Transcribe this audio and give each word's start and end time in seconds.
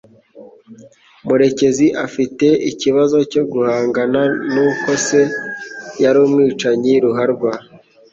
Murekezi 1.25 1.87
afite 2.05 2.47
ikibazo 2.71 3.17
cyo 3.31 3.43
guhangana 3.51 4.21
n'uko 4.53 4.89
se 5.05 5.19
yari 6.03 6.17
umwicanyi 6.25 6.93
ruharwa. 7.03 7.51